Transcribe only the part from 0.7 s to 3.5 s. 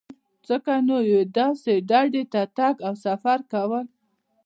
نو یوې داسې ډډې ته تګ او سفر